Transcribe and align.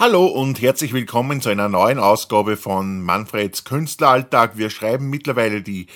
Hallo 0.00 0.26
und 0.26 0.62
herzlich 0.62 0.92
willkommen 0.92 1.40
zu 1.40 1.48
einer 1.48 1.68
neuen 1.68 1.98
Ausgabe 1.98 2.56
von 2.56 3.02
Manfreds 3.02 3.64
Künstleralltag. 3.64 4.56
Wir 4.56 4.70
schreiben 4.70 5.10
mittlerweile 5.10 5.60
die 5.60 5.88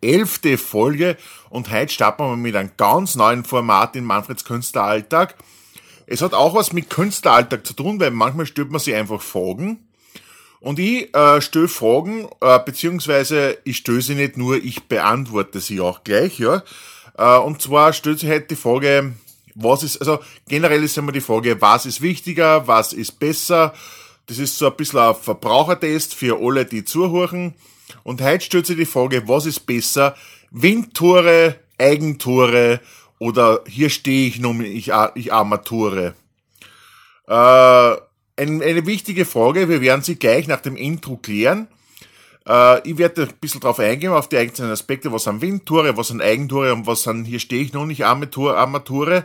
elfte 0.00 0.56
Folge 0.56 1.18
und 1.50 1.70
heute 1.70 1.92
starten 1.92 2.22
wir 2.22 2.36
mit 2.38 2.56
einem 2.56 2.70
ganz 2.78 3.16
neuen 3.16 3.44
Format 3.44 3.96
in 3.96 4.04
Manfreds 4.04 4.46
Künstleralltag. 4.46 5.34
Es 6.06 6.22
hat 6.22 6.32
auch 6.32 6.54
was 6.54 6.72
mit 6.72 6.88
Künstleralltag 6.88 7.66
zu 7.66 7.74
tun, 7.74 8.00
weil 8.00 8.12
manchmal 8.12 8.46
stellt 8.46 8.70
man 8.70 8.80
sich 8.80 8.94
einfach 8.94 9.20
Fragen. 9.20 9.86
Und 10.60 10.78
ich 10.78 11.14
äh, 11.14 11.42
stelle 11.42 11.68
Fragen, 11.68 12.30
äh, 12.40 12.58
beziehungsweise 12.64 13.58
ich 13.64 13.76
stelle 13.76 14.00
sie 14.00 14.14
nicht 14.14 14.38
nur, 14.38 14.56
ich 14.56 14.84
beantworte 14.84 15.60
sie 15.60 15.80
auch 15.80 16.02
gleich, 16.02 16.38
ja. 16.38 16.62
Äh, 17.18 17.36
und 17.36 17.60
zwar 17.60 17.92
stellt 17.92 18.20
sich 18.20 18.30
heute 18.30 18.46
die 18.46 18.56
Frage, 18.56 19.12
was 19.62 19.82
ist, 19.82 19.98
also 19.98 20.20
generell 20.48 20.82
ist 20.82 20.98
immer 20.98 21.12
die 21.12 21.20
Frage, 21.20 21.60
was 21.60 21.86
ist 21.86 22.02
wichtiger, 22.02 22.66
was 22.66 22.92
ist 22.92 23.18
besser. 23.18 23.74
Das 24.26 24.38
ist 24.38 24.58
so 24.58 24.66
ein 24.66 24.76
bisschen 24.76 25.00
ein 25.00 25.14
Verbrauchertest 25.14 26.14
für 26.14 26.38
alle, 26.40 26.64
die 26.64 26.84
zuhören. 26.84 27.54
Und 28.02 28.22
heute 28.22 28.44
stellt 28.44 28.66
sich 28.66 28.76
die 28.76 28.86
Frage, 28.86 29.26
was 29.28 29.46
ist 29.46 29.66
besser? 29.66 30.14
Windtore, 30.50 31.56
Eigentore 31.78 32.80
oder 33.18 33.62
hier 33.66 33.90
stehe 33.90 34.28
ich 34.28 34.38
nun, 34.38 34.64
ich, 34.64 34.92
ich 35.14 35.32
Armature. 35.32 36.14
Äh, 37.26 37.32
ein, 37.32 38.62
eine 38.62 38.86
wichtige 38.86 39.24
Frage, 39.24 39.68
wir 39.68 39.80
werden 39.80 40.02
sie 40.02 40.16
gleich 40.16 40.48
nach 40.48 40.60
dem 40.60 40.76
Intro 40.76 41.16
klären. 41.16 41.68
Äh, 42.50 42.88
ich 42.88 42.98
werde 42.98 43.22
ein 43.22 43.34
bisschen 43.40 43.60
drauf 43.60 43.78
eingehen, 43.78 44.12
auf 44.12 44.28
die 44.28 44.36
einzelnen 44.36 44.72
Aspekte, 44.72 45.12
was 45.12 45.24
sind 45.24 45.40
Windtore, 45.40 45.96
was 45.96 46.08
sind 46.08 46.20
Eigentore 46.20 46.72
und 46.74 46.86
was 46.86 47.04
sind, 47.04 47.24
hier 47.24 47.38
stehe 47.38 47.62
ich 47.62 47.72
noch 47.72 47.86
nicht, 47.86 48.04
Armature. 48.04 48.56
Armature. 48.56 49.24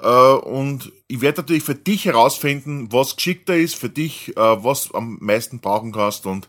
Äh, 0.00 0.06
und 0.06 0.92
ich 1.08 1.20
werde 1.20 1.40
natürlich 1.40 1.64
für 1.64 1.74
dich 1.74 2.04
herausfinden, 2.04 2.92
was 2.92 3.16
geschickter 3.16 3.56
ist, 3.56 3.74
für 3.74 3.88
dich, 3.88 4.36
äh, 4.36 4.64
was 4.64 4.94
am 4.94 5.18
meisten 5.20 5.58
brauchen 5.60 5.92
kannst 5.92 6.26
und 6.26 6.48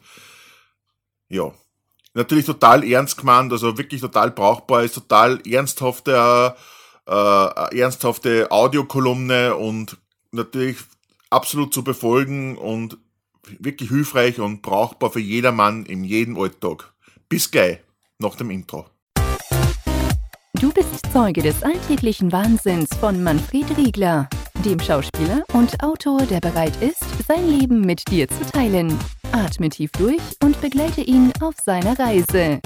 ja. 1.30 1.52
Natürlich 2.14 2.46
total 2.46 2.84
ernst 2.84 3.18
gemeint, 3.18 3.54
also 3.54 3.78
wirklich 3.78 4.02
total 4.02 4.32
brauchbar, 4.32 4.84
ist 4.84 4.96
total 4.96 5.40
ernsthafte, 5.48 6.56
äh, 7.08 7.80
ernsthafte 7.80 8.52
Audiokolumne 8.52 9.56
und 9.56 9.96
natürlich 10.32 10.78
absolut 11.30 11.74
zu 11.74 11.86
befolgen 11.86 12.58
und 12.58 12.98
wirklich 13.60 13.90
hilfreich 13.90 14.40
und 14.40 14.62
brauchbar 14.62 15.12
für 15.12 15.20
jedermann 15.20 15.86
in 15.86 16.04
jedem 16.04 16.38
Alltag. 16.38 16.94
Bis 17.30 17.50
gleich 17.52 17.80
nach 18.20 18.36
dem 18.36 18.52
Intro. 18.52 18.86
Du 20.62 20.72
bist 20.72 21.12
Zeuge 21.12 21.42
des 21.42 21.64
alltäglichen 21.64 22.32
Wahnsinns 22.32 22.90
von 23.00 23.24
Manfred 23.24 23.78
Riegler, 23.78 24.30
dem 24.64 24.80
Schauspieler 24.80 25.44
und 25.54 25.82
Autor, 25.84 26.22
der 26.26 26.40
bereit 26.40 26.74
ist, 26.82 27.04
sein 27.28 27.48
Leben 27.48 27.82
mit 27.82 28.08
dir 28.10 28.28
zu 28.28 28.46
teilen. 28.52 28.96
Atme 29.32 29.70
tief 29.70 29.92
durch 29.94 30.22
und 30.44 30.60
begleite 30.62 31.02
ihn 31.02 31.32
auf 31.42 31.56
seiner 31.64 31.98
Reise. 31.98 32.60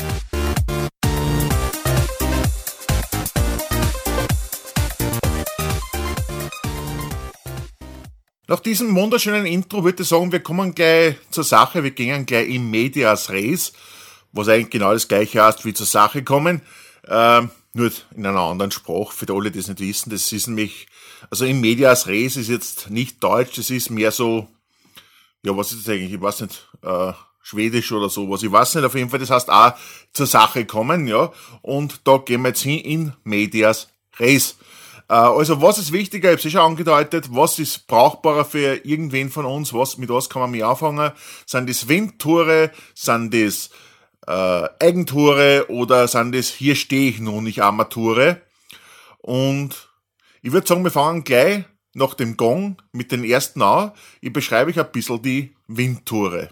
Nach 8.48 8.60
diesem 8.60 8.96
wunderschönen 8.96 9.48
Intro 9.48 9.84
würde 9.84 10.04
ich 10.04 10.10
sagen, 10.10 10.32
wir 10.32 10.40
kommen 10.40 10.76
gleich 10.76 11.16
zur 11.32 11.44
Sache, 11.44 11.84
wir 11.84 11.90
gehen 11.90 12.28
gleich 12.28 12.48
in 12.48 12.70
Medias 12.70 13.32
Res, 13.32 13.74
was 14.34 14.48
eigentlich 14.50 14.70
genau 14.70 14.94
das 14.94 15.08
gleiche 15.08 15.44
heißt 15.44 15.66
wie 15.66 15.74
zur 15.74 15.88
Sache 15.88 16.24
kommen. 16.24 16.62
Ähm, 17.08 17.50
nur 17.74 17.92
in 18.16 18.24
einer 18.24 18.42
anderen 18.42 18.70
Sprache, 18.70 19.14
für 19.14 19.34
alle, 19.34 19.50
die 19.50 19.58
es 19.58 19.68
nicht 19.68 19.80
wissen. 19.80 20.12
Das 20.12 20.32
ist 20.32 20.46
nämlich, 20.46 20.86
also 21.32 21.46
im 21.46 21.60
Medias 21.60 22.06
Res 22.06 22.38
ist 22.38 22.50
jetzt 22.50 22.92
nicht 22.92 23.24
Deutsch, 23.24 23.58
das 23.58 23.72
ist 23.72 23.90
mehr 23.90 24.12
so, 24.12 24.48
ja, 25.42 25.58
was 25.58 25.72
ist 25.72 25.88
das 25.88 25.96
eigentlich? 25.96 26.14
Ich 26.14 26.22
weiß 26.22 26.42
nicht, 26.42 26.68
äh, 26.84 27.14
Schwedisch 27.42 27.92
oder 27.92 28.10
sowas. 28.10 28.44
Ich 28.44 28.52
weiß 28.52 28.76
nicht, 28.76 28.86
auf 28.86 28.94
jeden 28.94 29.10
Fall, 29.10 29.20
das 29.20 29.32
heißt 29.32 29.50
auch 29.50 29.74
zur 30.14 30.28
Sache 30.28 30.66
kommen, 30.66 31.08
ja. 31.08 31.32
Und 31.64 32.02
da 32.04 32.18
gehen 32.18 32.44
wir 32.44 32.50
jetzt 32.50 32.62
hin 32.62 32.80
in 32.80 33.14
Medias 33.24 33.88
Res. 34.20 34.56
Äh, 35.08 35.14
also, 35.14 35.62
was 35.62 35.78
ist 35.78 35.92
wichtiger? 35.92 36.30
Ich 36.30 36.38
habe 36.40 36.48
es 36.48 36.52
schon 36.52 36.62
angedeutet. 36.62 37.28
Was 37.32 37.60
ist 37.60 37.88
brauchbarer 37.88 38.46
für 38.46 38.86
irgendwen 38.86 39.30
von 39.30 39.46
uns? 39.46 39.74
Was, 39.74 39.98
mit 39.98 40.10
was 40.10 40.30
kann 40.30 40.42
man 40.42 40.52
mehr 40.52 40.68
anfangen? 40.68 41.12
Sind 41.46 41.70
das 41.70 41.88
Windtore? 41.88 42.72
Sind 42.94 43.34
das 43.34 43.70
äh, 44.28 44.68
Eigentore 44.80 45.66
oder 45.70 46.08
sind 46.08 46.34
das 46.34 46.50
hier 46.50 46.76
stehe 46.76 47.10
ich 47.10 47.20
nun, 47.20 47.44
nicht 47.44 47.62
Armature? 47.62 48.42
Und 49.20 49.90
ich 50.42 50.52
würde 50.52 50.68
sagen, 50.68 50.84
wir 50.84 50.92
fangen 50.92 51.24
gleich 51.24 51.66
nach 51.94 52.14
dem 52.14 52.38
Gong 52.38 52.82
mit 52.92 53.12
den 53.12 53.24
ersten 53.24 53.62
an. 53.62 53.92
Ich 54.22 54.34
beschreibe 54.34 54.70
euch 54.70 54.80
ein 54.80 54.92
bisschen 54.92 55.22
die 55.22 55.56
Windtore. 55.68 56.50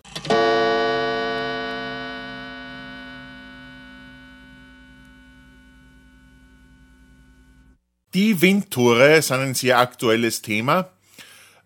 Die 8.14 8.42
Windtore 8.42 9.22
sind 9.24 9.40
ein 9.40 9.56
sehr 9.56 9.80
aktuelles 9.80 10.44
Thema. 10.44 10.90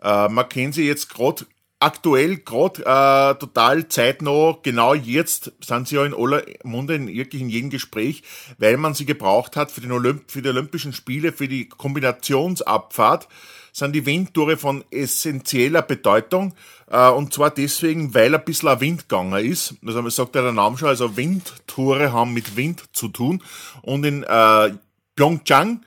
Äh, 0.02 0.30
man 0.30 0.48
kennt 0.48 0.76
sie 0.76 0.88
jetzt 0.88 1.10
gerade 1.10 1.46
aktuell 1.80 2.38
gerade 2.38 2.82
äh, 2.82 3.40
total 3.40 3.88
zeitnah, 3.88 4.58
genau 4.64 4.94
jetzt 4.94 5.52
sind 5.60 5.88
sie 5.88 5.96
ja 5.96 6.06
in 6.06 6.16
aller 6.16 6.44
Munde, 6.64 6.96
in 6.96 7.08
wirklich 7.08 7.42
in 7.42 7.50
jedem 7.50 7.70
Gespräch, 7.70 8.24
weil 8.58 8.78
man 8.78 8.94
sie 8.94 9.06
gebraucht 9.06 9.56
hat 9.56 9.72
für, 9.72 9.82
den 9.82 9.92
Olymp 9.92 10.32
für 10.32 10.42
die 10.42 10.50
Olympischen 10.50 10.94
Spiele, 10.94 11.32
für 11.32 11.48
die 11.48 11.70
Kombinationsabfahrt, 11.70 13.28
sind 13.74 13.94
die 13.94 14.08
Windtore 14.08 14.58
von 14.58 14.84
essentieller 14.90 15.84
Bedeutung. 15.84 16.56
Äh, 16.90 17.10
und 17.10 17.34
zwar 17.34 17.52
deswegen, 17.52 18.14
weil 18.16 18.34
ein 18.34 18.46
bisschen 18.46 18.70
ein 18.70 18.80
Wind 18.80 19.10
gegangen 19.10 19.46
ist. 19.46 19.76
Also 19.86 20.02
man 20.02 20.12
sagt 20.12 20.36
ja 20.36 20.42
der 20.42 20.54
Name 20.54 20.78
schon, 20.78 20.88
also 20.88 21.16
Windtore 21.16 22.12
haben 22.12 22.34
mit 22.34 22.56
Wind 22.56 22.86
zu 22.94 23.10
tun. 23.10 23.44
Und 23.84 24.04
in 24.04 24.24
äh, 24.24 24.72
Pyeongchang, 25.16 25.82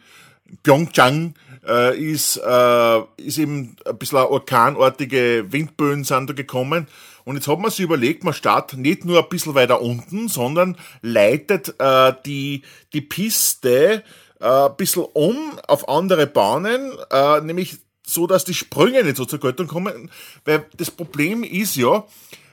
Pyeongchang 0.63 1.35
äh, 1.67 1.99
ist, 1.99 2.37
äh, 2.37 3.01
ist 3.17 3.39
eben 3.39 3.77
ein 3.87 3.99
bisschen 3.99 4.19
orkanartige 4.19 5.47
Windböen 5.51 6.05
sind 6.05 6.31
da 6.31 6.35
gekommen. 6.35 6.87
Und 7.25 7.37
jetzt 7.37 7.49
hat 7.49 7.59
man 7.59 7.71
sich 7.71 7.81
überlegt, 7.81 8.25
man 8.25 8.35
startet 8.35 8.79
nicht 8.79 9.05
nur 9.05 9.23
ein 9.23 9.29
bisschen 9.29 9.55
weiter 9.55 9.83
unten, 9.83 10.29
sondern 10.29 10.77
leitet 11.03 11.75
äh, 11.79 12.13
die, 12.25 12.63
die 12.93 13.03
Piste 13.03 14.03
äh, 14.41 14.45
ein 14.45 14.77
bisschen 14.77 15.05
um 15.13 15.59
auf 15.67 15.89
andere 15.89 16.27
Bahnen, 16.27 16.93
äh, 17.11 17.41
nämlich 17.41 17.79
so, 18.07 18.27
dass 18.27 18.45
die 18.45 18.55
Sprünge 18.55 19.05
nicht 19.05 19.17
so 19.17 19.25
zur 19.25 19.39
Geltung 19.39 19.69
kommen. 19.69 20.11
Weil 20.45 20.67
das 20.77 20.91
Problem 20.91 21.45
ist 21.45 21.77
ja, 21.77 22.05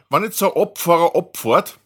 wenn 0.09 0.23
jetzt 0.23 0.37
so 0.37 0.53
ein 0.53 0.61
Abfahrer 0.61 1.15
abfährt, 1.15 1.79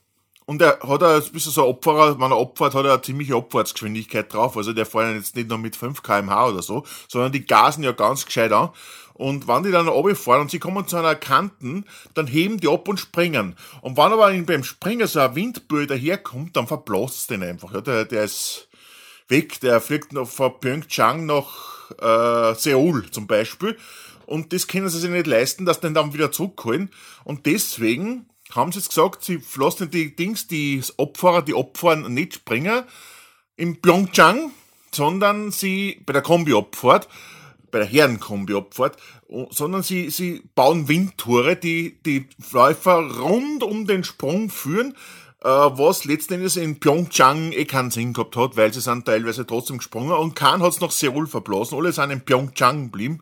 und 0.51 0.61
er 0.61 0.79
hat 0.85 1.01
er, 1.01 1.21
bis 1.21 1.45
er 1.45 1.53
so 1.53 1.65
Opferer, 1.65 2.19
wenn 2.19 2.31
er 2.31 2.37
opfert, 2.37 2.75
hat 2.75 2.83
er 2.83 2.91
eine 2.91 3.01
ziemliche 3.01 3.37
Abfahrtsgeschwindigkeit 3.37 4.33
drauf. 4.33 4.57
Also 4.57 4.73
der 4.73 4.85
fährt 4.85 5.15
jetzt 5.15 5.33
nicht 5.37 5.47
nur 5.47 5.57
mit 5.57 5.77
5 5.77 6.03
kmh 6.03 6.47
oder 6.49 6.61
so, 6.61 6.83
sondern 7.07 7.31
die 7.31 7.45
gasen 7.45 7.85
ja 7.85 7.93
ganz 7.93 8.25
gescheit 8.25 8.51
an. 8.51 8.71
Und 9.13 9.47
wenn 9.47 9.63
die 9.63 9.71
dann 9.71 9.87
runterfahren 9.87 10.41
und 10.41 10.51
sie 10.51 10.59
kommen 10.59 10.85
zu 10.89 10.97
einer 10.97 11.15
Kanten, 11.15 11.85
dann 12.15 12.27
heben 12.27 12.59
die 12.59 12.67
ab 12.67 12.89
und 12.89 12.99
springen. 12.99 13.55
Und 13.79 13.95
wenn 13.95 14.11
aber 14.11 14.33
beim 14.41 14.65
Springen 14.65 15.07
so 15.07 15.21
ein 15.21 15.35
Windböe 15.35 15.87
daherkommt, 15.87 16.57
dann 16.57 16.67
verblasst 16.67 17.29
den 17.29 17.43
einfach. 17.43 17.73
Ja, 17.73 17.79
der, 17.79 18.03
der 18.03 18.25
ist 18.25 18.67
weg, 19.29 19.61
der 19.61 19.79
fliegt 19.79 20.11
noch 20.11 20.27
von 20.27 20.59
Pyeongchang 20.59 21.25
nach 21.25 21.91
äh, 21.97 22.55
Seoul 22.55 23.09
zum 23.09 23.25
Beispiel. 23.25 23.77
Und 24.25 24.51
das 24.51 24.67
können 24.67 24.89
sie 24.89 24.99
sich 24.99 25.09
nicht 25.09 25.27
leisten, 25.27 25.65
dass 25.65 25.79
den 25.79 25.93
dann 25.93 26.13
wieder 26.13 26.33
zurückholen. 26.33 26.89
Und 27.23 27.45
deswegen 27.45 28.25
haben 28.55 28.71
sie 28.71 28.79
jetzt 28.79 28.89
gesagt, 28.89 29.23
sie 29.23 29.41
lassen 29.55 29.89
die 29.89 30.15
Dings, 30.15 30.47
die 30.47 30.81
Opfer, 30.97 31.41
die 31.41 31.53
Opfer 31.53 31.95
nicht 31.95 32.35
springen 32.35 32.83
in 33.55 33.81
Pyeongchang, 33.81 34.51
sondern 34.91 35.51
sie 35.51 36.01
bei 36.05 36.13
der 36.13 36.21
Kombi-Abfahrt, 36.21 37.07
bei 37.71 37.79
der 37.79 37.87
Herren-Kombi-Abfahrt, 37.87 38.97
sondern 39.49 39.83
sie, 39.83 40.09
sie 40.09 40.43
bauen 40.55 40.87
Windtore, 40.87 41.55
die 41.55 41.97
die 42.05 42.27
Läufer 42.51 42.99
rund 43.19 43.63
um 43.63 43.87
den 43.87 44.03
Sprung 44.03 44.49
führen, 44.49 44.95
äh, 45.43 45.47
was 45.47 46.05
letztendlich 46.05 46.57
in 46.57 46.79
Pyeongchang 46.79 47.51
eh 47.53 47.65
keinen 47.65 47.91
Sinn 47.91 48.13
gehabt 48.13 48.35
hat, 48.35 48.57
weil 48.57 48.73
sie 48.73 48.81
sind 48.81 49.05
teilweise 49.05 49.45
trotzdem 49.47 49.77
gesprungen 49.77 50.11
und 50.11 50.35
Kahn 50.35 50.61
hat 50.61 50.73
es 50.73 50.81
nach 50.81 50.91
Seoul 50.91 51.27
verblasen, 51.27 51.77
alle 51.77 51.93
sind 51.93 52.11
in 52.11 52.21
Pyeongchang 52.21 52.85
geblieben. 52.91 53.21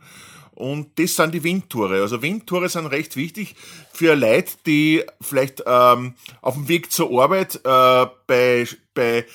Und 0.59 0.99
das 0.99 1.15
sind 1.15 1.33
die 1.33 1.43
Windtore. 1.43 2.01
Also 2.01 2.21
Windtore 2.21 2.67
sind 2.67 2.87
recht 2.87 3.15
wichtig 3.15 3.55
für 3.93 4.13
Leute, 4.13 4.51
die 4.65 5.05
vielleicht 5.21 5.63
ähm, 5.65 6.15
auf 6.41 6.55
dem 6.55 6.67
Weg 6.67 6.91
zur 6.91 7.17
Arbeit 7.17 7.61
äh, 7.63 8.05
bei, 8.27 8.67
bei 8.93 9.25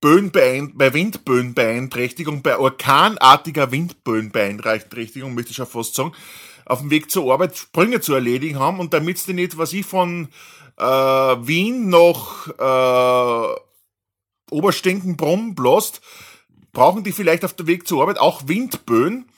Böenbeein 0.00 0.76
bei 0.76 0.94
Windböenbeeinträchtigung, 0.94 2.42
bei 2.42 2.56
orkanartiger 2.56 3.72
Windböenbeeinträchtigung, 3.72 5.34
möchte 5.34 5.50
ich 5.50 5.56
schon 5.56 5.66
fast 5.66 5.96
sagen, 5.96 6.12
auf 6.64 6.78
dem 6.78 6.90
Weg 6.90 7.10
zur 7.10 7.32
Arbeit 7.32 7.56
Sprünge 7.56 8.00
zu 8.00 8.14
erledigen 8.14 8.60
haben 8.60 8.78
und 8.78 8.94
damit 8.94 9.18
sie 9.18 9.34
nicht, 9.34 9.58
was 9.58 9.72
ich 9.72 9.84
von 9.84 10.28
äh, 10.76 10.84
Wien 10.84 11.88
nach 11.88 12.46
äh, 12.56 13.60
Oberstinkenbrumm 14.52 15.56
bloßt, 15.56 16.00
brauchen 16.72 17.02
die 17.02 17.10
vielleicht 17.10 17.44
auf 17.44 17.54
dem 17.54 17.66
Weg 17.66 17.88
zur 17.88 18.02
Arbeit 18.02 18.18
auch 18.18 18.46
Windböen, 18.46 19.28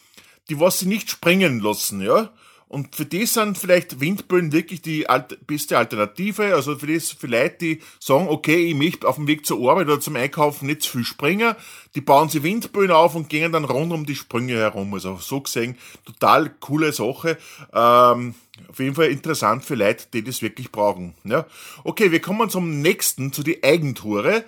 die 0.50 0.60
was 0.60 0.80
sie 0.80 0.86
nicht 0.86 1.10
springen 1.10 1.60
lassen, 1.60 2.02
ja. 2.02 2.30
Und 2.70 2.94
für 2.94 3.04
die 3.04 3.26
sind 3.26 3.58
vielleicht 3.58 3.98
Windböen 3.98 4.52
wirklich 4.52 4.80
die 4.80 5.04
beste 5.44 5.76
Alternative. 5.76 6.54
Also 6.54 6.76
für 6.76 6.86
das 6.86 7.10
vielleicht 7.10 7.62
die 7.62 7.80
sagen, 7.98 8.28
okay, 8.28 8.64
ich 8.64 8.76
möchte 8.76 9.08
auf 9.08 9.16
dem 9.16 9.26
Weg 9.26 9.44
zur 9.44 9.68
Arbeit 9.68 9.88
oder 9.88 9.98
zum 9.98 10.14
Einkaufen 10.14 10.66
nicht 10.66 10.82
zu 10.82 10.92
viel 10.92 11.04
springen. 11.04 11.56
Die 11.96 12.00
bauen 12.00 12.28
sie 12.28 12.44
Windböen 12.44 12.92
auf 12.92 13.16
und 13.16 13.28
gehen 13.28 13.50
dann 13.50 13.64
rund 13.64 13.92
um 13.92 14.06
die 14.06 14.14
Sprünge 14.14 14.54
herum. 14.54 14.94
Also 14.94 15.16
so 15.16 15.40
gesehen, 15.40 15.76
total 16.04 16.48
coole 16.60 16.92
Sache. 16.92 17.38
Ähm, 17.72 18.36
auf 18.68 18.78
jeden 18.78 18.94
Fall 18.94 19.08
interessant 19.08 19.64
für 19.64 19.74
Leute, 19.74 20.06
die 20.12 20.22
das 20.22 20.40
wirklich 20.40 20.70
brauchen. 20.70 21.14
Ja. 21.24 21.46
Okay, 21.82 22.12
wir 22.12 22.20
kommen 22.20 22.50
zum 22.50 22.82
nächsten, 22.82 23.32
zu 23.32 23.42
die 23.42 23.64
Eigentore. 23.64 24.44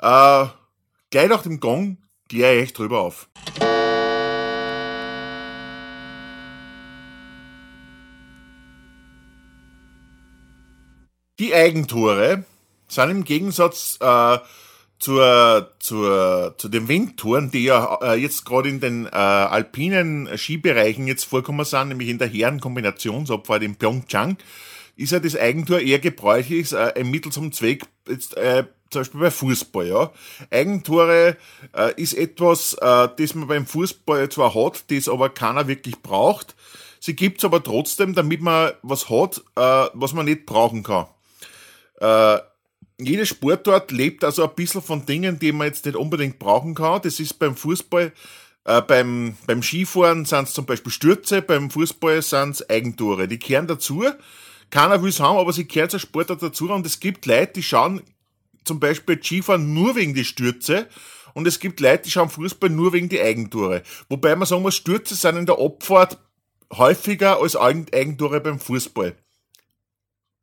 Äh, 0.00 0.46
gleich 1.10 1.28
nach 1.28 1.42
dem 1.42 1.58
Gong 1.58 1.98
gehe 2.28 2.62
ich 2.62 2.72
drüber 2.72 3.00
auf. 3.00 3.28
Die 11.40 11.52
Eigentore 11.52 12.44
sind 12.86 13.10
im 13.10 13.24
Gegensatz 13.24 13.98
äh, 14.00 14.38
zur, 15.00 15.72
zur, 15.80 16.54
zu 16.56 16.68
den 16.68 16.86
Windtouren, 16.86 17.50
die 17.50 17.64
ja 17.64 17.98
äh, 18.02 18.14
jetzt 18.14 18.44
gerade 18.44 18.68
in 18.68 18.78
den 18.78 19.06
äh, 19.06 19.10
alpinen 19.10 20.28
Skibereichen 20.38 21.08
jetzt 21.08 21.24
vorkommen 21.24 21.64
sind, 21.64 21.88
nämlich 21.88 22.08
in 22.08 22.18
der 22.18 22.28
Herrenkombinationsabfahrt 22.28 23.64
in 23.64 23.74
Pyeongchang, 23.74 24.36
ist 24.94 25.10
ja 25.10 25.18
das 25.18 25.36
Eigentor 25.36 25.80
eher 25.80 25.98
gebräuchlich, 25.98 26.72
äh, 26.72 26.92
ein 26.94 27.10
Mittel 27.10 27.32
zum 27.32 27.50
Zweck, 27.50 27.82
jetzt, 28.08 28.36
äh, 28.36 28.66
zum 28.90 29.00
Beispiel 29.00 29.20
bei 29.20 29.30
Fußball, 29.32 29.88
ja. 29.88 30.12
Eigentore 30.52 31.36
äh, 31.76 32.00
ist 32.00 32.14
etwas, 32.14 32.74
äh, 32.74 33.08
das 33.16 33.34
man 33.34 33.48
beim 33.48 33.66
Fußball 33.66 34.28
zwar 34.28 34.54
hat, 34.54 34.88
das 34.88 35.08
aber 35.08 35.30
keiner 35.30 35.66
wirklich 35.66 36.00
braucht. 36.00 36.54
Sie 37.00 37.16
gibt's 37.16 37.44
aber 37.44 37.60
trotzdem, 37.60 38.14
damit 38.14 38.40
man 38.40 38.70
was 38.82 39.10
hat, 39.10 39.38
äh, 39.56 39.90
was 39.94 40.12
man 40.12 40.26
nicht 40.26 40.46
brauchen 40.46 40.84
kann. 40.84 41.06
Äh, 42.00 42.38
jede 42.98 43.26
Sportart 43.26 43.90
lebt 43.90 44.24
also 44.24 44.44
ein 44.44 44.54
bisschen 44.54 44.82
von 44.82 45.04
Dingen, 45.04 45.38
die 45.38 45.52
man 45.52 45.66
jetzt 45.66 45.84
nicht 45.84 45.96
unbedingt 45.96 46.38
brauchen 46.38 46.74
kann. 46.74 47.02
Das 47.02 47.18
ist 47.20 47.38
beim 47.38 47.56
Fußball, 47.56 48.12
äh, 48.64 48.82
beim, 48.82 49.36
beim 49.46 49.62
Skifahren 49.62 50.24
sind 50.24 50.48
es 50.48 50.54
zum 50.54 50.66
Beispiel 50.66 50.92
Stürze, 50.92 51.42
beim 51.42 51.70
Fußball 51.70 52.22
sind 52.22 52.50
es 52.50 52.70
Eigentore. 52.70 53.28
Die 53.28 53.38
kehren 53.38 53.66
dazu. 53.66 54.04
Keiner 54.70 55.02
will 55.02 55.10
es 55.10 55.20
haben, 55.20 55.38
aber 55.38 55.52
sie 55.52 55.66
kehren 55.66 55.90
zur 55.90 56.00
Sportart 56.00 56.42
dazu. 56.42 56.70
Und 56.70 56.86
es 56.86 57.00
gibt 57.00 57.26
Leute, 57.26 57.54
die 57.54 57.62
schauen 57.62 58.02
zum 58.64 58.80
Beispiel 58.80 59.22
Skifahren 59.22 59.74
nur 59.74 59.96
wegen 59.96 60.14
die 60.14 60.24
Stürze. 60.24 60.88
Und 61.34 61.46
es 61.46 61.58
gibt 61.58 61.80
Leute, 61.80 62.04
die 62.04 62.10
schauen 62.10 62.30
Fußball 62.30 62.70
nur 62.70 62.92
wegen 62.92 63.08
die 63.08 63.20
Eigentore. 63.20 63.82
Wobei 64.08 64.36
man 64.36 64.46
sagen 64.46 64.62
muss, 64.62 64.76
Stürze 64.76 65.14
sind 65.14 65.36
in 65.36 65.46
der 65.46 65.58
Abfahrt 65.58 66.18
häufiger 66.72 67.40
als 67.40 67.56
Eigentore 67.56 68.40
beim 68.40 68.58
Fußball. 68.58 69.16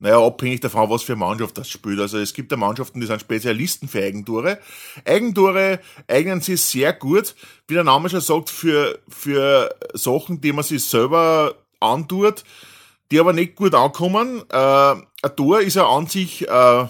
Naja, 0.02 0.20
abhängig 0.20 0.62
davon, 0.62 0.90
was 0.90 1.04
für 1.04 1.16
Mannschaft 1.16 1.60
das 1.60 1.70
spielt. 1.70 2.00
Also 2.00 2.18
es 2.18 2.34
gibt 2.34 2.52
ja 2.52 2.58
Mannschaften, 2.58 3.00
die 3.00 3.06
sind 3.06 3.22
Spezialisten 3.22 3.88
für 3.88 4.04
Eigentore. 4.04 4.58
Eigentore 5.06 5.80
eignen 6.08 6.42
sich 6.42 6.60
sehr 6.60 6.92
gut, 6.92 7.36
wie 7.68 7.76
der 7.76 7.84
Name 7.84 8.10
schon 8.10 8.20
sagt, 8.20 8.50
für, 8.50 8.98
für 9.08 9.70
Sachen, 9.94 10.42
die 10.42 10.54
man 10.54 10.64
sich 10.64 10.84
selber 10.84 11.54
antut, 11.80 12.44
die 13.12 13.20
aber 13.20 13.32
nicht 13.32 13.56
gut 13.56 13.76
ankommen. 13.76 14.42
Äh, 14.50 14.56
ein 14.56 15.36
Tor 15.38 15.62
ist 15.62 15.76
ja 15.76 15.88
an 15.88 16.08
sich 16.08 16.48
äh, 16.48 16.88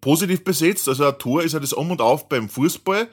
positiv 0.00 0.44
besetzt, 0.44 0.88
also 0.88 1.06
ein 1.06 1.18
Tor 1.18 1.42
ist 1.42 1.54
ja 1.54 1.58
das 1.58 1.72
Um 1.72 1.90
und 1.90 2.00
Auf 2.00 2.28
beim 2.28 2.48
Fußball. 2.48 3.08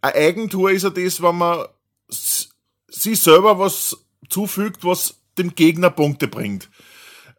Ein 0.00 0.14
Eigentor 0.14 0.70
ist 0.70 0.84
ja 0.84 0.90
das, 0.90 1.20
wenn 1.20 1.36
man 1.36 1.66
sich 2.08 3.20
selber 3.20 3.58
was 3.58 3.96
zufügt, 4.28 4.84
was 4.84 5.16
dem 5.38 5.56
Gegner 5.56 5.90
Punkte 5.90 6.28
bringt. 6.28 6.68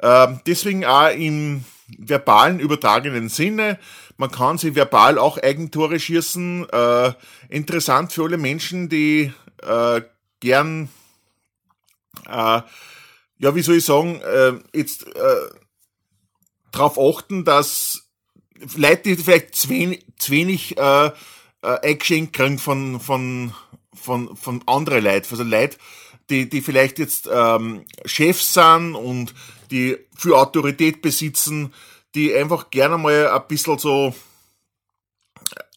Ähm, 0.02 0.42
deswegen 0.46 0.86
auch 0.86 1.10
im 1.10 1.64
verbalen 1.98 2.60
übertragenen 2.60 3.30
Sinne. 3.30 3.80
Man 4.18 4.32
kann 4.32 4.58
sie 4.58 4.76
verbal 4.76 5.18
auch 5.18 5.38
Eigentore 5.38 6.00
schießen. 6.00 6.70
Äh, 6.70 7.14
interessant 7.50 8.12
für 8.12 8.24
alle 8.24 8.38
Menschen, 8.38 8.90
die 8.90 9.32
äh, 9.62 10.02
gern, 10.40 10.90
äh, 12.28 12.62
ja, 13.40 13.56
wie 13.56 13.62
soll 13.62 13.76
ich 13.76 13.86
sagen, 13.86 14.22
äh, 14.22 14.54
jetzt 14.74 15.08
äh, 15.08 15.50
darauf 16.72 16.98
achten, 17.00 17.46
dass 17.46 18.08
Leute, 18.76 19.16
die 19.16 19.18
vielleicht 19.18 19.56
zu 19.56 19.70
wenig, 19.70 20.06
zu 20.18 20.32
wenig 20.32 20.78
äh, 20.78 21.08
äh, 21.08 21.12
eingeschenkt 21.62 22.34
kriegen 22.34 22.58
von, 22.58 23.00
von, 23.00 23.54
von, 23.94 24.36
von 24.36 24.64
anderen 24.68 25.04
Leuten. 25.04 25.28
Also 25.30 25.44
Leute, 25.44 25.78
die, 26.30 26.50
die 26.50 26.62
vielleicht 26.62 27.00
jetzt 27.00 27.30
ähm, 27.32 27.86
Chefs 28.06 28.54
sind 28.54 28.96
und 28.96 29.34
die 29.72 29.98
viel 30.16 30.34
Autorität 30.34 31.02
besitzen, 31.02 31.74
die 32.16 32.34
einfach 32.34 32.70
gerne 32.70 32.98
mal 32.98 33.28
ein 33.30 33.48
bisschen 33.48 33.78
so 33.78 34.14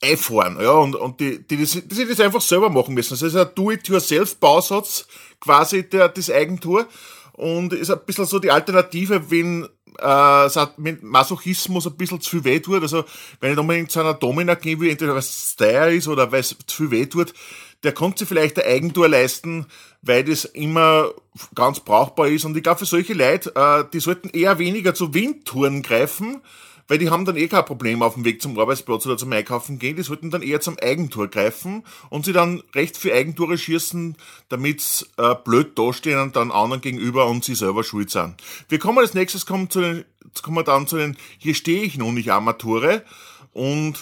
einfahren, 0.01 0.59
ja, 0.61 0.73
und, 0.73 0.97
und 0.97 1.21
die, 1.21 1.47
die, 1.47 1.57
die, 1.57 1.83
die 1.83 2.07
das 2.07 2.21
einfach 2.21 2.41
selber 2.41 2.71
machen 2.71 2.95
müssen. 2.95 3.11
Das 3.11 3.23
ist 3.23 3.37
ein 3.37 3.51
Do-it-yourself-Bausatz, 3.55 5.07
quasi 5.41 5.89
der, 5.89 6.09
das 6.09 6.31
Eigentor, 6.31 6.87
und 7.33 7.73
ist 7.73 7.91
ein 7.91 8.01
bisschen 8.07 8.27
so 8.27 8.39
die 8.39 8.51
Alternative, 8.51 9.31
wenn, 9.31 9.69
äh, 9.99 10.67
mit 10.79 11.03
Masochismus 11.03 11.87
ein 11.87 11.97
bisschen 11.97 12.21
zu 12.21 12.31
viel 12.31 12.45
weh 12.45 12.61
tut, 12.61 12.83
also, 12.83 13.05
wenn 13.41 13.53
ich 13.53 13.59
unbedingt 13.59 13.91
zu 13.91 14.01
einer 14.01 14.15
Domina 14.15 14.55
gehen 14.55 14.81
will, 14.81 14.91
entweder 14.91 15.13
weil 15.13 15.21
es 15.21 15.55
teuer 15.57 15.89
ist 15.89 16.09
oder 16.09 16.33
weil 16.33 16.41
es 16.41 16.57
zu 16.67 16.77
viel 16.77 16.91
weh 16.91 17.07
tut, 17.07 17.35
der 17.83 17.93
konnte 17.93 18.21
sich 18.21 18.29
vielleicht 18.29 18.59
ein 18.59 18.71
Eigentor 18.71 19.09
leisten, 19.09 19.67
weil 20.03 20.25
das 20.25 20.45
immer 20.45 21.13
ganz 21.55 21.81
brauchbar 21.81 22.29
ist. 22.29 22.45
Und 22.45 22.57
ich 22.57 22.63
glaube, 22.63 22.81
für 22.81 22.87
solche 22.87 23.15
Leute, 23.15 23.55
äh, 23.55 23.85
die 23.93 24.01
sollten 24.01 24.31
eher 24.31 24.59
weniger 24.59 24.95
zu 24.95 25.15
Windtouren 25.15 25.83
greifen, 25.83 26.43
weil 26.89 26.99
die 26.99 27.09
haben 27.09 27.25
dann 27.25 27.37
eh 27.37 27.47
kein 27.47 27.65
Problem 27.65 28.03
auf 28.03 28.15
dem 28.15 28.25
Weg 28.25 28.43
zum 28.43 28.59
Arbeitsplatz 28.59 29.07
oder 29.07 29.17
zum 29.17 29.33
Einkaufen 29.33 29.79
gehen. 29.79 29.97
Die 29.97 30.03
sollten 30.03 30.31
dann 30.31 30.43
eher 30.43 30.61
zum 30.61 30.77
Eigentor 30.79 31.29
greifen 31.29 31.85
und 32.09 32.25
sie 32.25 32.33
dann 32.33 32.63
recht 32.75 32.97
für 32.97 33.15
Eigentore 33.15 33.57
schießen, 33.57 34.17
damit 34.49 34.81
sie 34.81 35.07
äh, 35.17 35.37
blöd 35.37 35.79
dastehen 35.79 36.19
und 36.19 36.35
dann 36.35 36.51
anderen 36.51 36.81
gegenüber 36.81 37.27
und 37.27 37.45
sie 37.45 37.55
selber 37.55 37.85
schuld 37.85 38.11
sind. 38.11 38.35
Wir 38.69 38.81
kommen 38.81 38.99
als 38.99 39.15
nächstes 39.15 39.47
kommen 39.47 39.71
zu 39.71 39.81
den, 39.81 40.05
kommen 40.43 40.57
wir 40.57 40.65
dann 40.65 40.89
zu 40.89 40.97
den 40.97 41.17
Hier 41.39 41.55
stehe 41.55 41.83
ich 41.83 41.97
nun 41.97 42.15
nicht 42.15 42.33
Armature 42.33 43.05
und 43.53 43.95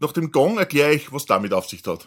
nach 0.00 0.12
dem 0.12 0.32
Gong 0.32 0.58
erkläre 0.58 0.94
ich, 0.94 1.12
was 1.12 1.26
damit 1.26 1.52
auf 1.52 1.68
sich 1.68 1.82
hat. 1.86 2.06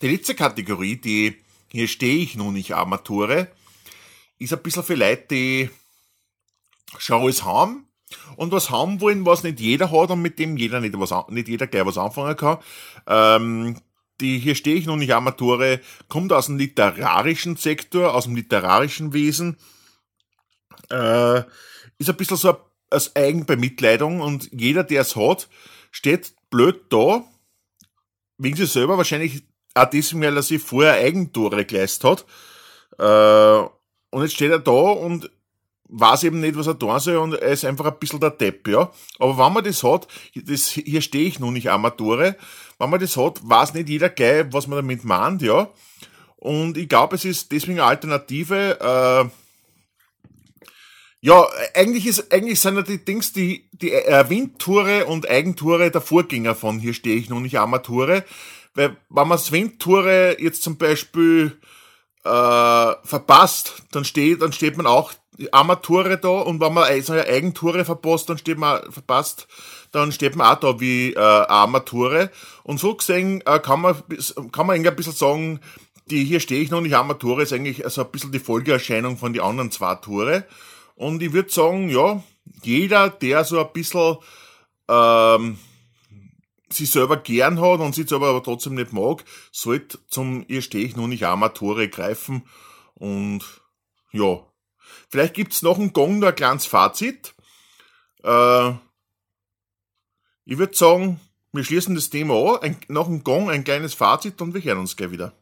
Die 0.00 0.08
letzte 0.08 0.34
Kategorie, 0.34 0.96
die 0.96 1.36
hier 1.70 1.88
stehe 1.88 2.18
ich 2.18 2.36
nun 2.36 2.54
nicht 2.54 2.74
Armature, 2.74 3.48
ist 4.38 4.52
ein 4.52 4.62
bisschen 4.62 4.84
für 4.84 4.94
Leute, 4.94 5.26
die 5.30 5.70
schon 6.98 7.20
alles 7.20 7.44
haben 7.44 7.88
und 8.36 8.52
was 8.52 8.70
haben 8.70 9.00
wollen, 9.00 9.26
was 9.26 9.42
nicht 9.42 9.60
jeder 9.60 9.90
hat 9.90 10.10
und 10.10 10.22
mit 10.22 10.38
dem 10.38 10.56
jeder 10.56 10.80
nicht, 10.80 10.98
was, 10.98 11.12
nicht 11.28 11.48
jeder 11.48 11.66
gleich 11.66 11.84
was 11.84 11.98
anfangen 11.98 12.36
kann. 12.36 12.58
Ähm, 13.06 13.80
die 14.20 14.38
hier 14.38 14.54
stehe 14.54 14.76
ich 14.76 14.86
nun 14.86 15.00
nicht 15.00 15.12
Armature, 15.14 15.80
kommt 16.08 16.32
aus 16.32 16.46
dem 16.46 16.58
literarischen 16.58 17.56
Sektor, 17.56 18.14
aus 18.14 18.24
dem 18.24 18.36
literarischen 18.36 19.12
Wesen, 19.12 19.58
äh, 20.90 21.42
ist 21.98 22.08
ein 22.08 22.16
bisschen 22.16 22.36
so 22.36 22.56
als 22.90 23.14
Eigenbemitleidung 23.16 24.20
und 24.20 24.48
jeder, 24.52 24.84
der 24.84 25.02
es 25.02 25.16
hat, 25.16 25.48
steht 25.90 26.34
blöd 26.50 26.84
da, 26.90 27.24
wegen 28.38 28.56
sich 28.56 28.70
selber 28.70 28.96
wahrscheinlich 28.96 29.42
auch 29.74 29.90
deswegen, 29.90 30.22
weil 30.22 30.36
er 30.36 30.42
sich 30.42 30.62
vorher 30.62 30.94
Eigentore 30.94 31.64
geleistet 31.64 32.04
hat. 32.04 32.26
Äh, 32.98 33.68
und 34.10 34.22
jetzt 34.22 34.34
steht 34.34 34.50
er 34.50 34.58
da 34.58 34.72
und 34.72 35.30
weiß 35.88 36.24
eben 36.24 36.40
nicht, 36.40 36.56
was 36.56 36.66
er 36.66 36.78
tun 36.78 36.98
soll 37.00 37.16
und 37.16 37.34
er 37.34 37.48
ist 37.48 37.64
einfach 37.64 37.86
ein 37.86 37.98
bisschen 37.98 38.20
der 38.20 38.30
Depp, 38.30 38.68
ja. 38.68 38.90
Aber 39.18 39.38
wenn 39.38 39.52
man 39.52 39.64
das 39.64 39.82
hat, 39.82 40.06
das, 40.34 40.68
hier 40.68 41.00
stehe 41.00 41.26
ich 41.26 41.40
nun 41.40 41.54
nicht 41.54 41.70
Amatore, 41.70 42.36
wenn 42.78 42.90
man 42.90 43.00
das 43.00 43.16
hat, 43.16 43.40
weiß 43.42 43.74
nicht 43.74 43.88
jeder 43.88 44.10
gleich, 44.10 44.46
was 44.50 44.66
man 44.66 44.78
damit 44.78 45.04
meint, 45.04 45.42
ja. 45.42 45.70
Und 46.36 46.76
ich 46.76 46.88
glaube, 46.88 47.16
es 47.16 47.24
ist 47.24 47.50
deswegen 47.50 47.80
eine 47.80 47.88
Alternative, 47.88 48.78
äh, 48.80 49.30
ja, 51.20 51.44
eigentlich 51.74 52.06
ist, 52.06 52.32
eigentlich 52.32 52.60
sind 52.60 52.76
ja 52.76 52.82
die 52.82 53.04
Dings, 53.04 53.32
die, 53.32 53.68
die 53.72 53.92
äh, 53.92 54.30
Windtore 54.30 55.06
und 55.06 55.28
Eigentore 55.28 55.90
der 55.90 56.00
Vorgänger 56.00 56.54
von 56.54 56.78
hier 56.78 56.94
stehe 56.94 57.16
ich 57.16 57.28
nun 57.28 57.42
nicht 57.42 57.58
Armature. 57.58 58.24
Weil, 58.78 58.96
wenn 59.08 59.26
man 59.26 59.38
Swing-Tore 59.38 60.40
jetzt 60.40 60.62
zum 60.62 60.76
Beispiel 60.76 61.58
äh, 62.24 62.92
verpasst, 63.02 63.82
dann 63.90 64.04
steht, 64.04 64.40
dann 64.40 64.52
steht 64.52 64.76
man 64.76 64.86
auch 64.86 65.12
Armatore 65.50 66.16
da 66.16 66.28
und 66.28 66.60
wenn 66.60 66.72
man 66.72 67.02
seine 67.02 67.24
Eigentore 67.26 67.84
verpasst, 67.84 68.28
dann 68.28 68.38
steht 68.38 68.56
man 68.56 68.92
verpasst, 68.92 69.48
dann 69.90 70.12
steht 70.12 70.36
man 70.36 70.46
auch 70.46 70.60
da 70.60 70.78
wie 70.78 71.12
äh, 71.12 71.18
Armature. 71.18 72.30
Und 72.62 72.78
so 72.78 72.94
gesehen 72.94 73.40
äh, 73.46 73.58
kann 73.58 73.80
man 73.80 73.96
kann 74.52 74.68
man 74.68 74.86
ein 74.86 74.96
bisschen 74.96 75.12
sagen, 75.12 75.60
die 76.06 76.22
hier 76.22 76.38
stehe 76.38 76.62
ich 76.62 76.70
noch 76.70 76.80
nicht 76.80 76.94
Armature 76.94 77.42
ist 77.42 77.52
eigentlich 77.52 77.84
also 77.84 78.04
ein 78.04 78.12
bisschen 78.12 78.30
die 78.30 78.38
Folgeerscheinung 78.38 79.16
von 79.16 79.32
den 79.32 79.42
anderen 79.42 79.72
zwei 79.72 79.96
Tore. 79.96 80.44
Und 80.94 81.20
ich 81.20 81.32
würde 81.32 81.50
sagen, 81.50 81.88
ja, 81.88 82.22
jeder, 82.62 83.10
der 83.10 83.42
so 83.42 83.58
ein 83.58 83.72
bisschen 83.72 84.18
ähm, 84.88 85.58
sie 86.70 86.86
selber 86.86 87.16
gern 87.16 87.60
hat 87.60 87.80
und 87.80 87.94
sie 87.94 88.04
selber 88.04 88.28
aber 88.28 88.42
trotzdem 88.42 88.74
nicht 88.74 88.92
mag, 88.92 89.24
sollte 89.52 89.98
zum 90.08 90.44
Ihr 90.48 90.62
stehe 90.62 90.84
ich 90.84 90.96
nun 90.96 91.10
nicht 91.10 91.24
Armatore 91.24 91.88
greifen. 91.88 92.46
Und 92.94 93.42
ja, 94.12 94.46
vielleicht 95.08 95.34
gibt's 95.34 95.62
noch 95.62 95.78
ein 95.78 95.92
Gong, 95.92 96.18
nur 96.18 96.30
ein 96.30 96.34
kleines 96.34 96.66
Fazit. 96.66 97.34
Äh, 98.22 98.70
ich 100.44 100.58
würde 100.58 100.76
sagen, 100.76 101.20
wir 101.52 101.64
schließen 101.64 101.94
das 101.94 102.10
Thema 102.10 102.54
an. 102.54 102.62
Ein, 102.62 102.76
noch 102.88 103.08
ein 103.08 103.24
Gong, 103.24 103.50
ein 103.50 103.64
kleines 103.64 103.94
Fazit 103.94 104.40
und 104.40 104.54
wir 104.54 104.62
hören 104.62 104.78
uns 104.78 104.96
gleich 104.96 105.10
wieder. 105.10 105.32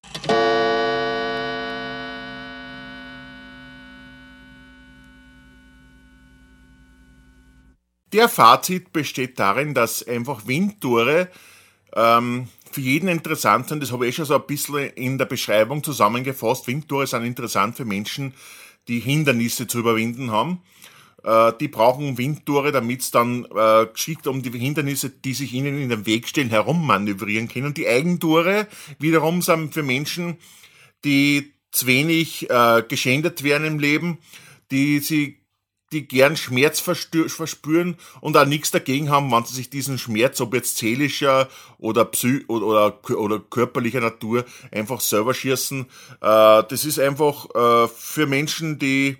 Der 8.16 8.30
Fazit 8.30 8.94
besteht 8.94 9.38
darin, 9.38 9.75
dass 9.75 10.02
einfach 10.02 10.46
Windtore 10.46 11.28
ähm, 11.94 12.49
für 12.73 12.80
jeden 12.80 13.11
interessant 13.11 13.68
sind. 13.68 13.82
Das 13.82 13.92
habe 13.92 14.06
ich 14.06 14.14
schon 14.14 14.25
so 14.25 14.37
ein 14.37 14.46
bisschen 14.46 14.88
in 14.94 15.18
der 15.18 15.26
Beschreibung 15.26 15.85
zusammengefasst. 15.85 16.66
Windtore 16.66 17.06
sind 17.06 17.25
interessant 17.25 17.76
für 17.76 17.85
Menschen, 17.85 18.32
die 18.88 19.00
Hindernisse 19.00 19.66
zu 19.66 19.80
überwinden 19.80 20.30
haben. 20.30 20.62
Äh, 21.25 21.52
die 21.61 21.68
brauchen 21.68 22.16
Windtore, 22.16 22.73
damit 22.73 23.02
es 23.02 23.11
dann 23.11 23.46
äh, 23.54 23.85
geschickt 23.92 24.26
um 24.26 24.40
die 24.40 24.58
Hindernisse, 24.58 25.11
die 25.11 25.35
sich 25.35 25.52
ihnen 25.52 25.78
in 25.78 25.90
den 25.90 26.06
Weg 26.06 26.26
stellen, 26.26 26.49
herummanövrieren 26.49 27.49
können. 27.49 27.66
Und 27.66 27.76
die 27.76 27.87
Eigentore 27.87 28.66
wiederum 28.99 29.42
sind 29.42 29.75
für 29.75 29.82
Menschen, 29.82 30.38
die 31.04 31.52
zu 31.70 31.87
wenig 31.87 32.49
äh, 32.49 32.82
geschändet 32.88 33.42
werden 33.42 33.66
im 33.66 33.78
Leben, 33.78 34.16
die 34.70 35.00
sie 35.00 35.37
die 35.92 36.08
gern 36.08 36.36
Schmerz 36.36 36.80
verspüren 36.80 37.96
und 38.20 38.36
auch 38.36 38.44
nichts 38.44 38.70
dagegen 38.70 39.10
haben, 39.10 39.30
wenn 39.30 39.44
sie 39.44 39.54
sich 39.54 39.70
diesen 39.70 39.98
Schmerz, 39.98 40.40
ob 40.40 40.54
jetzt 40.54 40.76
seelischer 40.78 41.48
oder, 41.78 42.04
psy 42.06 42.44
oder, 42.48 42.66
oder, 42.66 43.18
oder 43.18 43.38
körperlicher 43.38 44.00
Natur, 44.00 44.44
einfach 44.72 45.00
selber 45.00 45.32
schießen. 45.32 45.82
Äh, 45.82 45.86
das 46.20 46.84
ist 46.84 46.98
einfach 46.98 47.46
äh, 47.54 47.88
für 47.88 48.26
Menschen, 48.26 48.78
die 48.78 49.18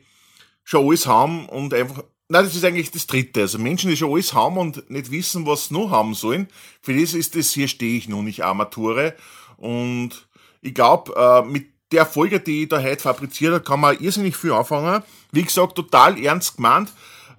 schon 0.65 0.85
alles 0.85 1.07
haben 1.07 1.49
und 1.49 1.73
einfach, 1.73 2.03
nein, 2.29 2.45
das 2.45 2.57
ist 2.57 2.65
eigentlich 2.65 2.91
das 2.91 3.07
Dritte. 3.07 3.43
Also 3.43 3.59
Menschen, 3.59 3.89
die 3.89 3.97
schon 3.97 4.11
alles 4.11 4.35
haben 4.35 4.59
und 4.59 4.91
nicht 4.91 5.13
wissen, 5.13 5.47
was 5.47 5.69
sie 5.69 5.75
noch 5.75 5.91
haben 5.91 6.15
sollen, 6.15 6.49
für 6.83 6.99
das 6.99 7.15
ist 7.15 7.37
das, 7.37 7.53
hier 7.53 7.69
stehe 7.69 7.97
ich 7.97 8.09
noch 8.09 8.23
nicht 8.23 8.43
Armature. 8.43 9.15
Und 9.57 10.27
ich 10.61 10.75
glaube, 10.75 11.15
äh, 11.17 11.49
mit 11.49 11.76
der 11.93 12.07
Folge, 12.07 12.41
die 12.41 12.65
ich 12.65 12.69
da 12.69 12.83
heute 12.83 13.03
fabriziert 13.03 13.55
habe, 13.55 13.65
kann 13.65 13.81
man 13.81 13.99
irrsinnig 13.99 14.37
viel 14.37 14.53
anfangen. 14.53 15.03
Wie 15.33 15.43
gesagt, 15.43 15.77
total 15.77 16.23
ernst 16.23 16.57
gemeint 16.57 16.93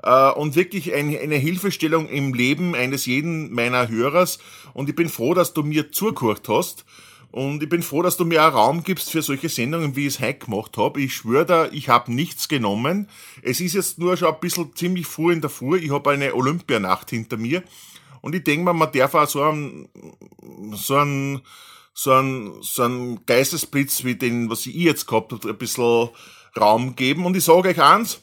äh, 0.04 0.32
und 0.32 0.56
wirklich 0.56 0.94
ein, 0.94 1.18
eine 1.18 1.36
Hilfestellung 1.36 2.08
im 2.08 2.34
Leben 2.34 2.76
eines 2.76 3.06
jeden 3.06 3.54
meiner 3.54 3.90
Hörers. 3.90 4.40
Und 4.74 4.90
ich 4.90 4.96
bin 4.96 5.10
froh, 5.10 5.34
dass 5.34 5.54
du 5.54 5.64
mir 5.64 5.92
zugehört 5.92 6.48
hast. 6.48 6.86
Und 7.30 7.62
ich 7.62 7.70
bin 7.70 7.84
froh, 7.84 8.02
dass 8.02 8.16
du 8.16 8.24
mir 8.24 8.48
auch 8.48 8.54
Raum 8.54 8.84
gibst 8.84 9.12
für 9.12 9.22
solche 9.22 9.50
Sendungen, 9.50 9.96
wie 9.96 10.08
ich 10.08 10.16
es 10.16 10.20
heute 10.22 10.46
gemacht 10.46 10.78
habe. 10.78 11.02
Ich 11.02 11.14
schwöre 11.14 11.46
da, 11.46 11.68
ich 11.72 11.90
habe 11.90 12.14
nichts 12.14 12.48
genommen. 12.48 13.10
Es 13.42 13.60
ist 13.60 13.74
jetzt 13.74 14.00
nur 14.00 14.16
schon 14.16 14.34
ein 14.34 14.40
bisschen 14.40 14.74
ziemlich 14.76 15.06
früh 15.06 15.34
in 15.34 15.42
der 15.42 15.50
Früh. 15.50 15.78
Ich 15.78 15.92
habe 15.92 16.10
eine 16.12 16.34
Olympianacht 16.34 17.10
hinter 17.10 17.38
mir. 17.38 17.64
Und 18.22 18.34
ich 18.34 18.44
denke 18.44 18.64
mir, 18.64 18.74
man 18.74 18.92
darf 18.92 19.14
auch 19.14 19.28
so 19.28 19.44
einen, 19.44 19.90
so 20.74 20.96
einen 20.96 21.42
so 21.98 22.14
ein, 22.14 22.54
so 22.62 22.84
ein 22.84 23.26
Geistesblitz 23.26 24.04
wie 24.04 24.16
den, 24.16 24.52
was 24.52 24.68
ich 24.68 24.76
jetzt 24.76 25.08
gehabt 25.08 25.32
habe, 25.32 25.50
ein 25.50 25.58
bisschen 25.58 26.10
Raum 26.56 26.96
geben. 26.96 27.26
Und 27.26 27.36
ich 27.36 27.44
sage 27.44 27.70
euch 27.70 27.82
eins, 27.82 28.22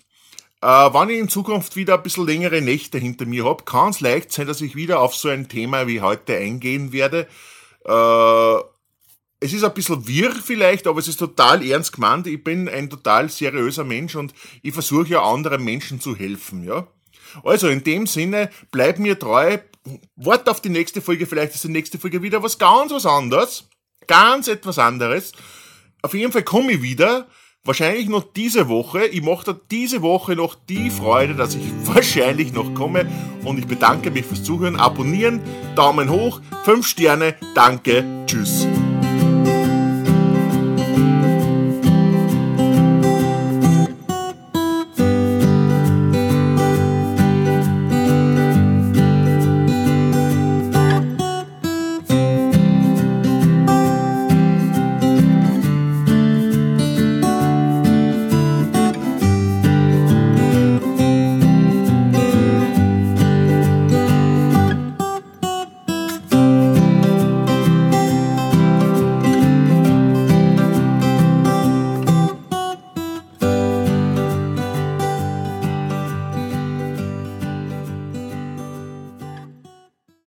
äh, 0.62 0.66
wenn 0.66 1.10
ich 1.10 1.18
in 1.18 1.28
Zukunft 1.28 1.74
wieder 1.74 1.94
ein 1.94 2.02
bisschen 2.04 2.24
längere 2.24 2.62
Nächte 2.62 2.98
hinter 2.98 3.26
mir 3.26 3.44
habe, 3.44 3.64
kann 3.64 3.90
es 3.90 4.00
leicht 4.00 4.30
sein, 4.30 4.46
dass 4.46 4.60
ich 4.60 4.76
wieder 4.76 5.00
auf 5.00 5.16
so 5.16 5.28
ein 5.28 5.48
Thema 5.48 5.88
wie 5.88 6.00
heute 6.00 6.36
eingehen 6.36 6.92
werde. 6.92 7.26
Äh, 7.84 8.54
es 9.40 9.52
ist 9.52 9.64
ein 9.64 9.74
bisschen 9.74 10.06
wirr 10.06 10.32
vielleicht, 10.32 10.86
aber 10.86 11.00
es 11.00 11.08
ist 11.08 11.18
total 11.18 11.66
ernst 11.66 11.92
gemeint. 11.94 12.28
Ich 12.28 12.44
bin 12.44 12.68
ein 12.68 12.88
total 12.88 13.28
seriöser 13.28 13.82
Mensch 13.82 14.14
und 14.14 14.34
ich 14.62 14.72
versuche 14.72 15.08
ja 15.08 15.22
anderen 15.22 15.64
Menschen 15.64 16.00
zu 16.00 16.14
helfen, 16.14 16.62
ja. 16.62 16.86
Also 17.42 17.66
in 17.66 17.82
dem 17.82 18.06
Sinne, 18.06 18.50
bleib 18.70 19.00
mir 19.00 19.18
treu, 19.18 19.58
wart 20.16 20.48
auf 20.48 20.60
die 20.60 20.68
nächste 20.68 21.00
Folge, 21.00 21.26
vielleicht 21.26 21.54
ist 21.54 21.64
die 21.64 21.68
nächste 21.68 21.98
Folge 21.98 22.22
wieder 22.22 22.42
was 22.42 22.58
ganz 22.58 22.92
was 22.92 23.06
anderes. 23.06 23.68
Ganz 24.06 24.48
etwas 24.48 24.78
anderes. 24.78 25.32
Auf 26.02 26.14
jeden 26.14 26.32
Fall 26.32 26.42
komme 26.42 26.72
ich 26.72 26.82
wieder. 26.82 27.26
Wahrscheinlich 27.66 28.08
noch 28.08 28.30
diese 28.34 28.68
Woche. 28.68 29.06
Ich 29.06 29.22
mache 29.22 29.46
da 29.46 29.60
diese 29.70 30.02
Woche 30.02 30.36
noch 30.36 30.54
die 30.54 30.90
Freude, 30.90 31.34
dass 31.34 31.54
ich 31.54 31.64
wahrscheinlich 31.84 32.52
noch 32.52 32.74
komme. 32.74 33.10
Und 33.42 33.58
ich 33.58 33.66
bedanke 33.66 34.10
mich 34.10 34.26
fürs 34.26 34.42
Zuhören. 34.42 34.76
Abonnieren, 34.76 35.40
Daumen 35.74 36.10
hoch, 36.10 36.42
5 36.64 36.86
Sterne, 36.86 37.36
danke, 37.54 38.04
tschüss. 38.26 38.66